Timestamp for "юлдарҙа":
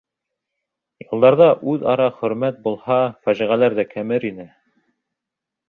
1.05-1.49